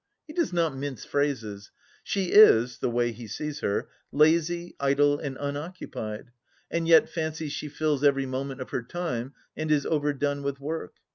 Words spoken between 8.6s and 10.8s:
of her time, and is overdone with